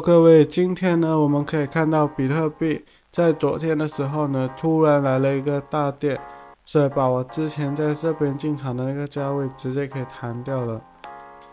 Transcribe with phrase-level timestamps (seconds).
[0.00, 6.18] 各位，今天呢，我们可以看到比特币在昨天的时候呢，突然来了一个大跌，
[6.64, 10.80] 是把我之前在这边进场的那个价位直接给弹掉了。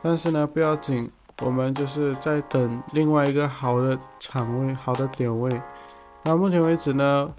[0.02, 1.10] 但是呢，不要紧，
[1.41, 5.52] 我们就是在等另外一个好的场位、好的点位。
[6.23, 7.29] 那目前为止呢，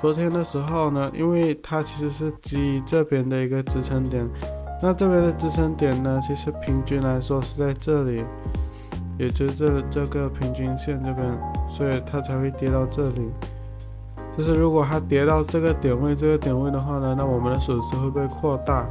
[0.00, 4.26] 昨天的时候呢，因为它其实是基于这边的一个支撑点，
[4.82, 8.24] 那这边的支撑点呢，其实平均来说是在这里。
[9.18, 11.24] 也就是这这个平均线这边，
[11.68, 13.30] 所以它才会跌到这里。
[14.36, 18.84] 就是如果它跌到这个点位，这个点位的话呢，那我们的损失会被扩大。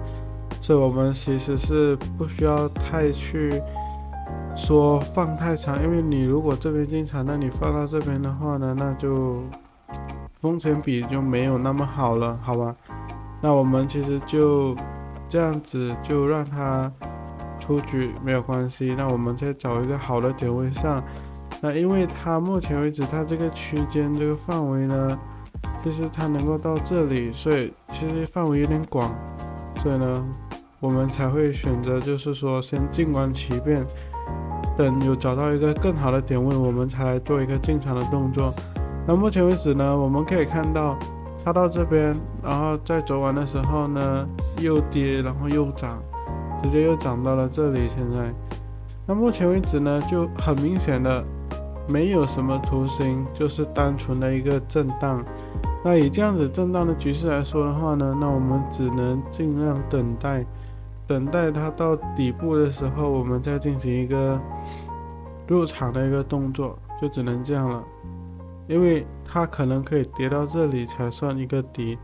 [0.61, 3.61] 所以我们其实是不需要太去
[4.55, 9.43] 说放太长，因为你如果这边进场，那你放到这边的话呢，那就
[10.35, 12.73] 风险比就没有那么好了，好吧？
[13.41, 14.73] 那我们其实就
[15.27, 16.89] 这样子，就让它。
[17.63, 21.01] 出局没有关系，那我们再找一个好的点位上。
[21.61, 25.17] 那因为它目前为止它这个区间这个范围呢，
[25.81, 29.15] 其实它能够到这里，所以其实范围有点广，
[29.77, 30.25] 所以呢，
[30.81, 33.85] 我们才会选择就是说先静观其变，
[34.75, 38.53] 等有找到一个更好的点位，我们才来做一个进场的动作。
[39.07, 40.97] 那目前为止呢，我们可以看到
[41.45, 44.27] 它到这边，然后在昨晚的时候呢
[44.59, 46.03] 又跌，然后又涨。
[46.63, 48.33] 直接又涨到了这里，现在，
[49.05, 51.23] 那目前为止呢，就很明显的
[51.89, 55.23] 没有什么图形，就是单纯的一个震荡。
[55.83, 60.45] 那以这样子震荡的局势来说的话呢，那我们只能尽量等待，
[61.05, 64.39] 等待它到底部的时候，我们再进行一个
[65.45, 67.83] 入场的一个动作，就只能这样了。
[68.67, 71.97] 因为它可能可以跌到这里才算一个底，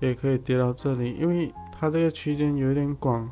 [0.00, 3.30] 也可以跌到这里，因为它这个区间有点广。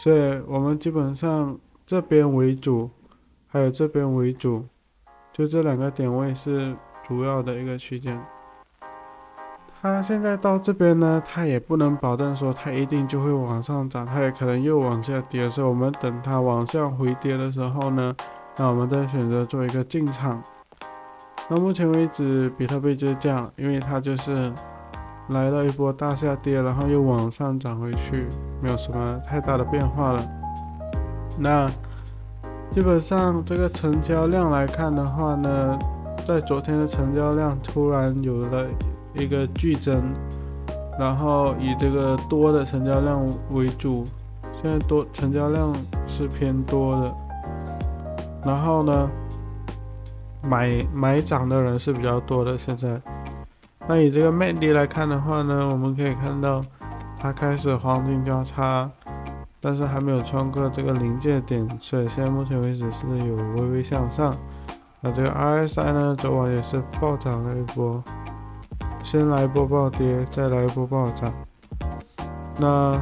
[0.00, 2.88] 所以我们基本上这边为主，
[3.48, 4.64] 还有这边为主，
[5.30, 8.18] 就这两个点位是主要的一个区间。
[9.82, 15.46] 它现在到这边呢，它也不能保证说它一定就会往上涨，它也可能又往下跌。
[15.50, 18.16] 所以我们等它往下回跌的时候呢，
[18.56, 20.42] 那我们再选择做一个进场。
[21.50, 24.50] 那目前为止，比特币就是这样，因为它就是。
[25.30, 28.26] 来了一波大下跌，然后又往上涨回去，
[28.60, 30.22] 没有什么太大的变化了。
[31.38, 31.68] 那
[32.70, 35.78] 基本上这个成交量来看的话呢，
[36.26, 38.66] 在昨天的成交量突然有了
[39.14, 40.02] 一个剧增，
[40.98, 44.04] 然后以这个多的成交量为主，
[44.60, 45.72] 现在多成交量
[46.06, 47.14] 是偏多的。
[48.44, 49.08] 然后呢，
[50.42, 53.00] 买买涨的人是比较多的，现在。
[53.90, 56.64] 那以这个 MACD 来看的话呢，我们可以看到
[57.18, 58.88] 它开始黄金交叉，
[59.60, 64.32] 但是还没有穿过这个临界点，所以现在目前为止是有微微向上。
[65.00, 68.00] 那这个 RSI 呢，昨晚也是暴涨了一波，
[69.02, 71.32] 先来一波暴跌，再来一波暴涨，
[72.60, 72.96] 那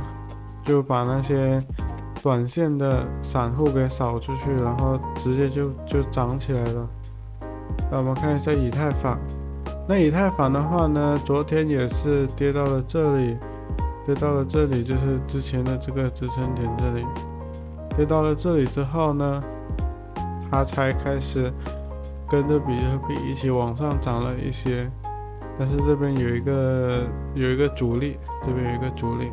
[0.63, 1.63] 就把那些
[2.23, 6.89] 短线的散户给扫出去，然后直接就就涨起来了。
[7.91, 9.19] 那我们看一下以太坊。
[9.89, 13.39] 那以太坊的话呢，昨天也是跌到了这里，
[14.05, 17.07] 跌到了这里，就是之前的这个支撑点这里，
[17.97, 19.43] 跌到了这里之后呢，
[20.51, 21.51] 它才开始
[22.29, 24.91] 跟着比特币一起往上涨了一些，
[25.59, 29.33] 但是这边有一个有一个阻力，这边有一个阻力。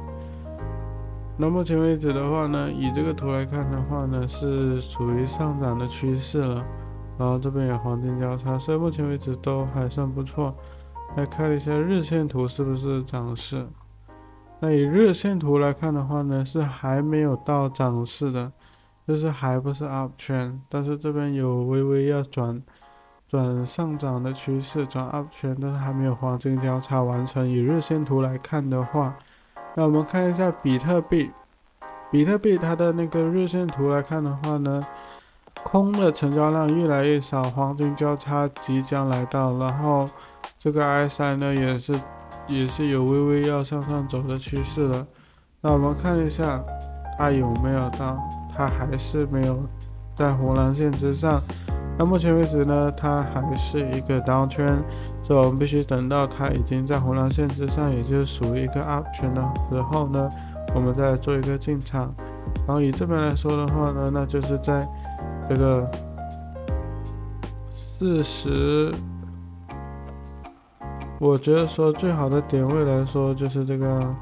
[1.36, 6.64] 那目前为止的话呢，以这个图来看的话呢，是属于上涨的趋势了。
[7.18, 10.54] 然后这边有黄金交叉，所以目前为止都还算不错。
[11.16, 13.66] 来看一下日线图是不是涨势？
[14.60, 18.52] 那以日线图来看的话呢，是还没有到涨势的，
[19.08, 22.62] 就是还不是 up trend，但是这边有微微要转
[23.28, 27.48] 转上涨的趋势，转 up trend，但是还没有黄金交叉完成。
[27.48, 29.16] 以日线图来看的话，
[29.76, 31.32] 那我们看一下比特币，
[32.12, 34.86] 比特币它的那个日线图来看的话呢？
[35.68, 40.08] 空的成交量越来越少，黄金交叉即将来到，然后
[40.60, 42.00] 这个 RSI 呢也是
[42.48, 45.06] 也是有微微要向上走的趋势了。
[45.62, 46.64] 那我们看一下
[47.18, 48.16] 它有没有到，
[48.56, 49.58] 它还是没有
[50.16, 51.42] 在红蓝线之上。
[51.98, 54.64] 那目前为止呢，它还是一个 down 周
[55.24, 60.30] 所以我们必须等到它已经在红蓝线之上，也就是属于一个 up trend 的时候呢，
[60.76, 62.14] 我们再做一个进场。
[62.68, 64.88] 然后以这边来说的话呢，那就是在。
[65.48, 65.90] 这个
[67.74, 68.92] 四十，
[71.20, 74.16] 我觉得说最好的点位来说就是这个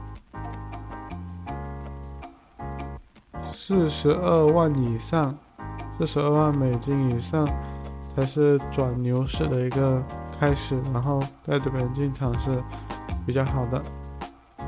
[3.51, 5.35] 四十二万以上，
[5.97, 7.47] 四十二万美金以上，
[8.15, 10.03] 才是转牛市的一个
[10.37, 12.61] 开始，然后在这边进场是
[13.25, 13.81] 比较好的。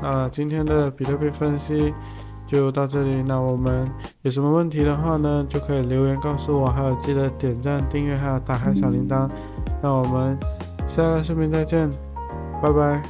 [0.02, 1.94] 那今天的比特币分析
[2.46, 3.90] 就到这里，那我们
[4.22, 9.28] 有什么问题的话呢，就可以留言告诉我，还有记得点赞、订阅，还有打开小铃铛。
[9.82, 10.38] 那我们
[10.86, 11.90] 下个视频再见，
[12.62, 13.02] 拜拜。